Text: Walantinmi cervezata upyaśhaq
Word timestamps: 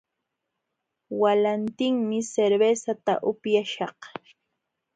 Walantinmi 1.19 2.19
cervezata 2.31 3.13
upyaśhaq 3.29 3.99